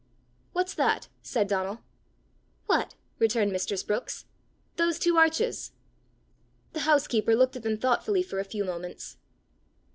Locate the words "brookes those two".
3.85-5.15